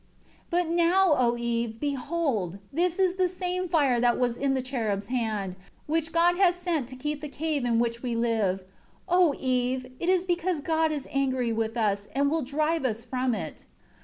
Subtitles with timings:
[0.49, 4.61] 4 But now, O Eve, behold, this is the same fire that was in the
[4.63, 8.61] cherub's hand, which God has sent to keep the cave in which we live.
[8.61, 8.67] 5
[9.09, 13.35] O Eve, it is because God is angry with us, and will drive us from
[13.35, 13.67] it.